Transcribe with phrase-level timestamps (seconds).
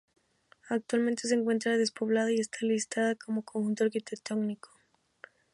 [0.67, 4.71] Actualmente se encuentra despoblada y está listada como conjunto arquitectónico.